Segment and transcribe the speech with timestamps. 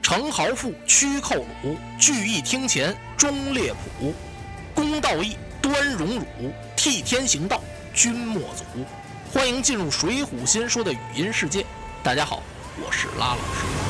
[0.00, 4.14] 程豪富，屈寇虏，聚义厅前，忠烈谱，
[4.74, 7.62] 公道义，端荣辱，替天行道，
[7.94, 8.64] 君莫阻。
[9.32, 11.64] 欢迎进入《水浒新说》的语音世界。
[12.02, 12.42] 大家好，
[12.84, 13.89] 我是拉老师。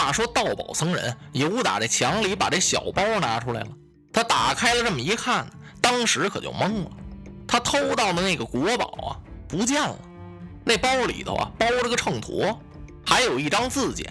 [0.00, 3.68] 话说道宝僧人由打这墙里把这小包拿出来了，
[4.10, 5.46] 他打开了这么一看，
[5.78, 6.90] 当时可就懵了。
[7.46, 9.94] 他偷到的那个国宝啊，不见了。
[10.64, 12.56] 那包里头啊，包着个秤砣，
[13.04, 14.10] 还有一张字简。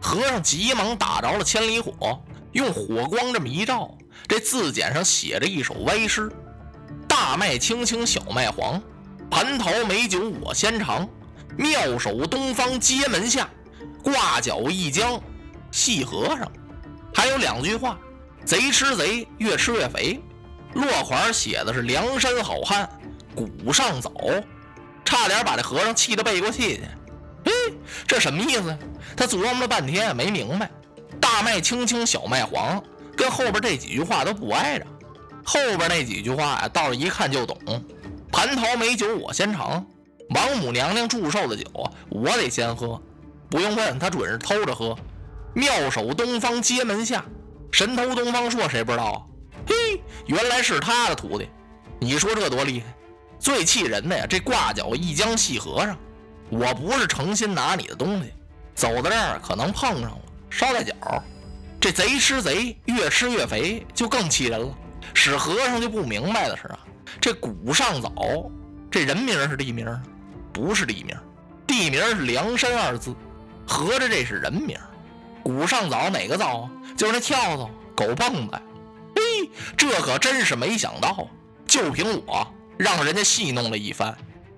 [0.00, 2.18] 和尚急忙打着了千里火，
[2.52, 3.94] 用火光这么一照，
[4.26, 6.32] 这字简上写着一首歪诗
[7.06, 8.82] ：“大麦青青小麦黄，
[9.30, 11.06] 蟠桃美酒我先尝。
[11.58, 13.50] 妙手东方街门下，
[14.02, 15.20] 挂角一江
[15.70, 16.50] 戏和尚。”
[17.14, 17.98] 还有两句话
[18.46, 20.20] ：“贼吃贼，越吃越肥。”
[20.74, 22.88] 落款写的是梁山好汉
[23.34, 24.12] 古上早，
[25.04, 26.82] 差点把这和尚气得背过气去。
[27.44, 27.52] 嘿，
[28.06, 28.78] 这什么意思？
[29.16, 30.70] 他琢磨了半天也没明白。
[31.20, 32.80] 大麦青青小麦黄，
[33.16, 34.86] 跟后边这几句话都不挨着。
[35.44, 37.58] 后边那几句话呀，倒是一看就懂。
[38.30, 39.84] 蟠桃美酒我先尝，
[40.28, 41.64] 王母娘娘祝寿的酒
[42.08, 43.02] 我得先喝。
[43.50, 44.96] 不用问，他准是偷着喝。
[45.52, 47.24] 妙手东方街门下，
[47.72, 49.20] 神偷东方朔谁不知道啊？
[49.66, 51.48] 嘿，原来是他的徒弟，
[51.98, 52.86] 你说这多厉害！
[53.38, 55.96] 最气人的呀，这挂角一江戏和尚，
[56.50, 58.32] 我不是诚心拿你的东西，
[58.74, 60.94] 走到这儿可能碰上了，捎带脚。
[61.80, 64.68] 这贼吃贼，越吃越肥，就更气人了。
[65.14, 66.78] 使和尚就不明白的是啊，
[67.20, 68.12] 这古上早
[68.90, 69.86] 这人名是地名，
[70.52, 71.16] 不是地名，
[71.66, 73.14] 地名是梁山二字，
[73.70, 74.76] 合着这是人名。
[75.44, 76.70] 古上早哪个早啊？
[76.96, 78.60] 就是那跳蚤、狗蹦子。
[79.14, 81.28] 嘿，这可真是没想到，
[81.68, 82.44] 就凭我
[82.76, 84.12] 让人家戏弄了一番，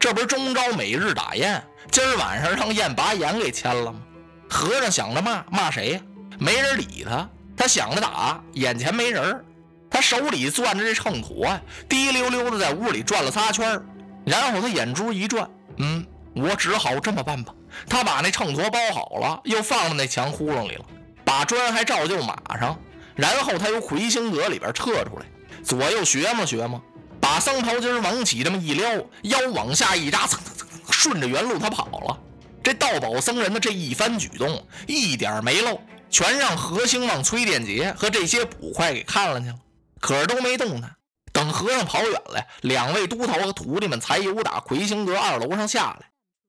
[0.00, 4.00] 这不是中招每日打雁，今儿晚上让雁把眼给牵了吗？
[4.48, 6.00] 和尚想着骂骂谁呀？
[6.38, 9.44] 没人理他，他想着打，眼前没人
[9.90, 13.80] 他手里攥着这秤砣啊，滴溜溜的在屋里转了仨圈
[14.24, 17.54] 然后他眼珠一转，嗯，我只好这么办吧。
[17.88, 20.84] 他把那秤砣包好了，又放到那墙窟窿里了，
[21.24, 22.78] 把砖还照旧码上。
[23.16, 25.26] 然后他由魁星阁里边撤出来，
[25.62, 26.82] 左右学摸学摸，
[27.20, 28.90] 把僧袍筋往起这么一撩，
[29.22, 32.18] 腰往下一扎，蹭蹭蹭，顺着原路他跑了。
[32.62, 35.80] 这道宝僧人的这一番举动一点没漏，
[36.10, 39.56] 全让何兴旺、崔殿杰和这些捕快给看了去了，
[40.00, 40.90] 可是都没动弹。
[41.32, 46.06] 等和尚跑远了，两位都头和徒弟们才由打魁星阁二楼上下来。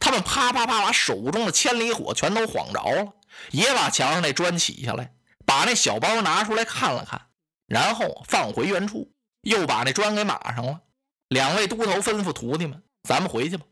[0.00, 3.12] 他们啪啪啪把手中的千里火全都晃着了，
[3.50, 5.12] 也把墙上那砖起下来。
[5.44, 7.28] 把那小包拿出来看了看，
[7.66, 9.12] 然后放回原处，
[9.42, 10.80] 又把那砖给码上了。
[11.28, 13.64] 两位都头吩咐徒弟们：“咱们回去吧。”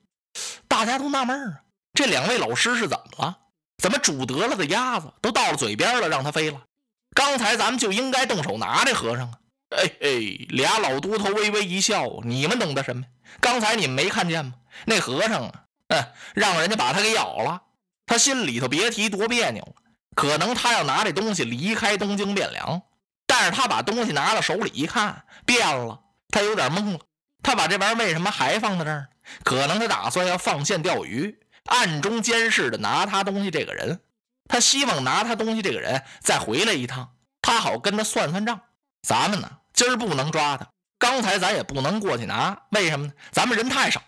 [0.69, 3.39] 大家都纳闷啊，这两位老师是怎么了？
[3.83, 6.63] 怎么煮得了的鸭子都到了嘴边了，让他飞了？
[7.15, 9.39] 刚才咱们就应该动手拿这和尚啊！
[9.71, 10.11] 哎哎，
[10.49, 13.05] 俩老都头微微一笑：“你们懂得什么？
[13.41, 14.55] 刚才你们没看见吗？
[14.87, 15.64] 那和尚啊，
[16.35, 17.63] 让人家把他给咬了，
[18.07, 19.75] 他心里头别提多别扭了。”
[20.17, 22.83] 可能他要拿这东西离开东京汴梁，
[23.27, 27.01] 但是他把东西拿到手里一看，变了，他有点懵了。
[27.43, 29.09] 他把这玩意儿为什么还放在这儿？
[29.43, 34.01] 可能他打算要放线钓鱼，暗中监视着拿他东西这个人。
[34.49, 38.61] 他希望拿他东西这个人再回来一趟，他好跟他算算账。
[39.03, 40.69] 咱们呢，今儿不能抓他，
[40.99, 43.13] 刚才咱也不能过去拿，为什么呢？
[43.33, 44.01] 咱们人太少，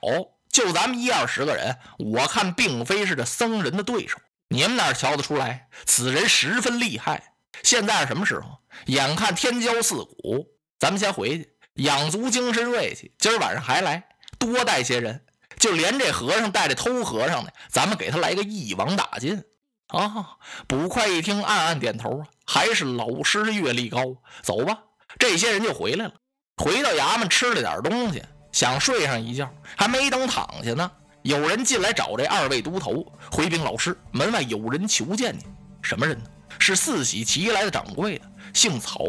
[0.57, 4.17] 就咱们一二十个人，我看并非是这僧人的对手。
[4.49, 5.69] 你们哪瞧得出来？
[5.85, 7.35] 此人十分厉害。
[7.63, 8.59] 现在是什么时候？
[8.87, 10.47] 眼看天骄四鼓，
[10.79, 13.13] 咱们先回去养足精神锐气。
[13.19, 14.03] 今儿晚上还来，
[14.39, 15.27] 多带些人，
[15.59, 19.45] 就连这和尚带着偷和尚的，咱们给他来个一网打尽。
[19.89, 20.39] 啊！
[20.67, 24.01] 捕快一听，暗暗点头啊，还是老师阅历高。
[24.43, 24.79] 走吧，
[25.19, 26.15] 这些人就回来了。
[26.57, 28.23] 回到衙门吃了点东西，
[28.57, 30.91] 想睡上一觉，还没等躺下呢。
[31.21, 35.45] 有人进来找这二位都头回禀老师，门外有人求见你。
[35.83, 36.25] 什么人呢？
[36.59, 38.25] 是四喜齐来的掌柜的，
[38.55, 39.05] 姓曹。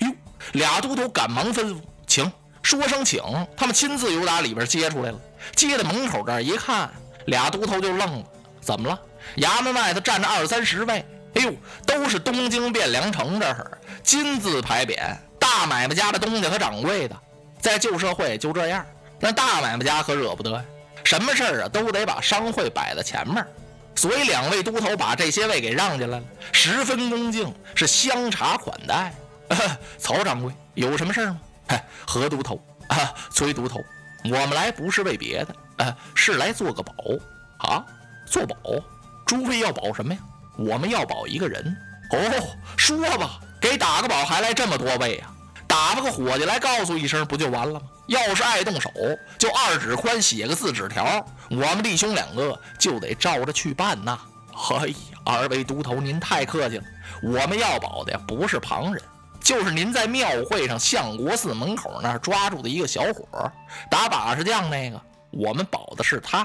[0.00, 0.14] 哟，
[0.52, 2.30] 俩都头赶忙吩咐，请
[2.60, 3.22] 说声请。
[3.56, 5.18] 他们亲自由打里边接出来了。
[5.56, 6.90] 接到门口这儿一看，
[7.24, 8.24] 俩都头就愣了。
[8.60, 9.00] 怎么了？
[9.38, 11.02] 衙门外头站着二三十位。
[11.36, 11.54] 哎呦，
[11.86, 17.16] 都是东京汴梁城这儿金字牌匾，大买卖家的东家和掌柜的，
[17.60, 18.84] 在旧社会就这样。
[19.18, 20.64] 那大买卖家可惹不得呀。
[21.04, 23.44] 什么事儿啊，都得把商会摆在前面。
[23.96, 29.12] 所以两位都头把这些位给让进来了，十分恭敬，是香茶款待。
[29.98, 31.40] 曹掌柜有什么事吗？
[32.06, 33.80] 何都头啊，崔都头，
[34.24, 36.94] 我们来不是为别的啊，是来做个保
[37.58, 37.84] 啊，
[38.26, 38.56] 做保。
[39.26, 40.20] 诸位要保什么呀？
[40.56, 41.76] 我们要保一个人。
[42.12, 45.29] 哦，说吧，给打个保还来这么多位呀？
[45.70, 47.86] 打发个伙计来告诉一声不就完了吗？
[48.08, 48.90] 要是爱动手，
[49.38, 54.18] 就二指宽写个字纸条，我们弟兄两个就得照着去办呐。
[54.52, 54.94] 哎呀，
[55.24, 56.84] 二位都头您太客气了，
[57.22, 59.00] 我们要保的不是旁人，
[59.40, 63.52] 就是您在庙会上相国寺门口那儿抓住的一个小伙，
[63.88, 65.00] 打把式将那个，
[65.30, 66.38] 我们保的是他。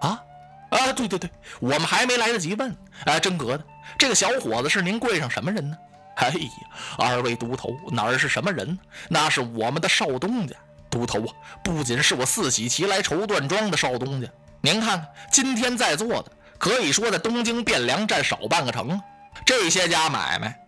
[0.00, 0.20] 啊
[0.68, 2.76] 啊，对对对，我们还没来得及问，
[3.06, 3.64] 哎，真格的，
[3.96, 5.76] 这个小伙子是您柜上什么人呢？
[6.18, 6.50] 哎呀，
[6.98, 8.78] 二位都头哪儿是什么人？
[9.08, 10.54] 那是我们的少东家。
[10.90, 14.28] 都头啊，不仅是我四喜齐来绸缎庄的少东家，
[14.62, 18.98] 您看看今天在座的，可以说在东京汴梁占少半个城。
[19.44, 20.58] 这些家买卖，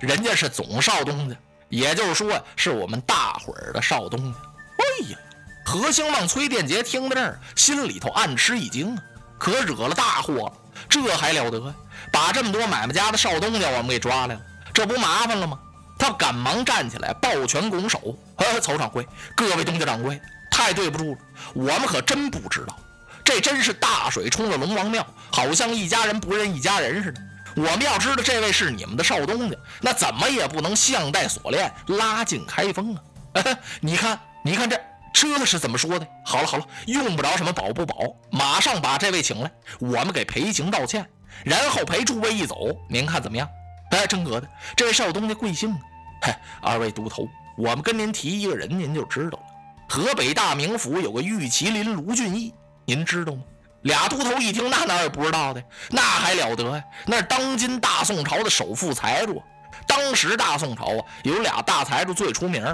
[0.00, 1.36] 人家是总少东家，
[1.70, 4.38] 也就是说是我们大伙儿的少东家。
[4.76, 5.18] 哎呀，
[5.64, 9.02] 何兴旺、崔殿杰听到这儿，心里头暗吃一惊啊，
[9.38, 10.52] 可惹了大祸了。
[10.90, 11.74] 这还了得？
[12.12, 14.40] 把这么多买卖家的少东家我们给抓来了，
[14.74, 15.58] 这不麻烦了吗？
[15.96, 19.06] 他赶忙站起来，抱拳拱手：“呃，曹掌柜，
[19.36, 21.18] 各位东家掌柜，太对不住了，
[21.54, 22.76] 我们可真不知道，
[23.24, 27.22] 这真是大水冲了龙王庙，好像一家人不认一家人似的。
[27.56, 33.02] 我们要知道这位是你们的少东家，那怎么也不能项带锁链拉进开封啊！
[33.80, 34.76] 你看，你看这
[35.12, 36.06] 这是怎么说的？
[36.26, 37.94] 好了好了，用不着什么保不保，
[38.32, 41.08] 马上把这位请来，我们给赔情道歉，
[41.44, 42.56] 然后陪诸位一走，
[42.90, 43.48] 您看怎么样？”
[43.94, 45.78] 哎，真格的，这位少东家贵姓啊？
[46.22, 49.44] 嗨，二位都头，我们跟您提一个人，您就知道了。
[49.88, 52.52] 河北大名府有个玉麒麟卢俊义，
[52.84, 53.42] 您知道吗？
[53.82, 55.62] 俩都头一听，那哪有不知道的？
[55.90, 56.82] 那还了得呀！
[57.06, 59.40] 那是当今大宋朝的首富财主。
[59.86, 62.64] 当时大宋朝啊，有俩大财主最出名，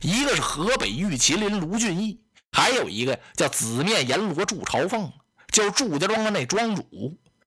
[0.00, 2.20] 一个是河北玉麒麟卢俊义，
[2.52, 5.12] 还有一个叫紫面阎罗祝朝凤，
[5.50, 6.84] 就是祝家庄的那庄主。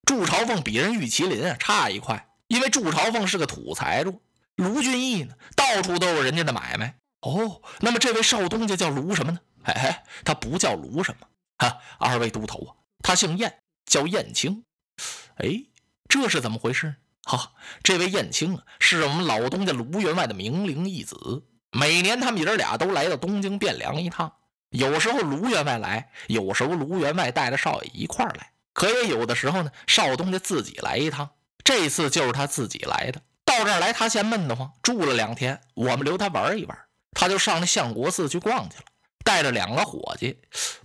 [0.06, 2.28] 祝朝凤比人玉麒麟啊差一块。
[2.48, 4.22] 因为祝朝凤是个土财主，
[4.56, 6.96] 卢俊义呢，到处都有人家的买卖。
[7.22, 9.40] 哦，那么这位少东家叫卢什么呢？
[9.64, 11.78] 嘿哎，他不叫卢什么啊？
[11.98, 14.66] 二位都头啊，他姓燕，叫燕青。
[15.38, 15.64] 哎，
[16.10, 16.96] 这是怎么回事？
[17.24, 21.46] 哈，这位燕青啊，是我们老东家卢员外的名伶义子。
[21.72, 24.34] 每年他们爷俩都来到东京汴梁一趟，
[24.70, 31.30] 有时候卢员外来，有时候卢员外带着少爷一块来，可也有的时候呢，少东家自己来一趟。
[31.64, 35.62] 这次就是他自己来的，到这儿来他嫌闷得慌，住了两天。
[35.74, 36.78] 我们留他玩一玩，
[37.14, 38.84] 他就上那相国寺去逛去了，
[39.24, 40.40] 带着两个伙计，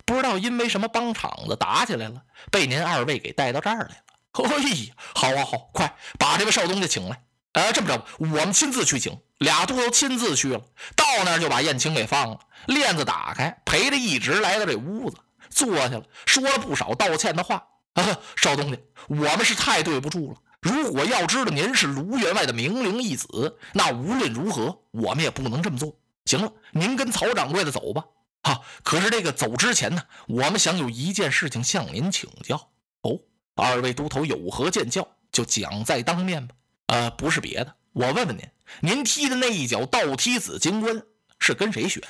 [0.05, 3.95] 不知道因为什么帮场子打起来了，被您二位给带到这儿来了。
[4.31, 7.21] 哎呀，好啊好，快把这位少东家请来。
[7.53, 10.61] 哎，这么着吧，我们亲自去请，俩都亲自去了，
[10.95, 15.17] 到那儿就把燕青给放了，链子打开，陪着一直来到这屋子，
[15.49, 17.65] 坐下了，说了不少道歉的话。
[17.95, 18.05] 啊，
[18.37, 18.77] 少东家，
[19.07, 20.37] 我们是太对不住了。
[20.61, 25.97] 如果要知道您是卢员外的名伶义子，那无论如何我们也不能这么做。
[26.25, 28.03] 行了，您跟曹掌柜的走吧。
[28.43, 32.69] 哈，可是这个走之前呢，我们想有一件事情向您请教。
[33.01, 33.19] 哦，
[33.55, 36.55] 二位都头有何见教，就讲在当面吧。
[36.87, 38.45] 呃，不是别的，我问问您，
[38.81, 41.01] 您踢的那一脚倒踢紫金冠
[41.39, 42.07] 是跟谁学的？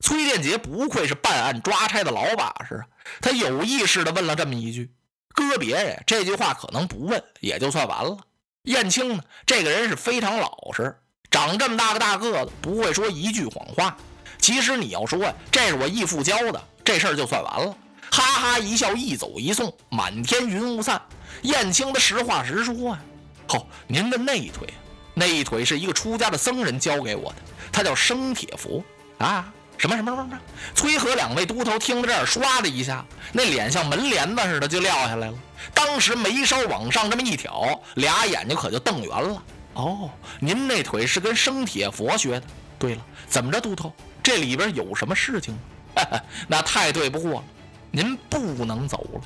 [0.00, 2.86] 崔殿杰不愧是办案抓差的老把式啊，
[3.22, 4.92] 他有意识的问了这么一句。
[5.36, 8.16] 搁别人这句话可能不问也就算完了。
[8.62, 10.96] 燕青呢，这个人是非常老实，
[11.30, 13.96] 长这么大个大个子，不会说一句谎话。
[14.38, 17.76] 其实你要说呀，这是我义父教的，这事儿就算完了。
[18.10, 21.00] 哈哈一笑，一走一送，满天云雾散。
[21.42, 22.98] 燕青的实话实说呀，
[23.46, 24.66] 好，您的那一腿，
[25.14, 27.36] 那一腿是一个出家的僧人教给我的，
[27.70, 28.82] 他叫生铁佛
[29.18, 29.52] 啊。
[29.78, 30.40] 什么什么什么什么？
[30.74, 35.34] 崔和两位都头听到这儿，唰的一下，那脸像门帘子似的就撂下来了。
[35.74, 39.42] 当时眉梢往上这么一挑，俩眼睛可就瞪圆了。
[39.74, 42.46] 哦，您那腿是跟生铁佛学的。
[42.78, 43.92] 对了，怎么着，都头？
[44.22, 45.56] 这里边有什么事情？
[46.48, 47.44] 那太对不过了，
[47.90, 49.20] 您不能走了。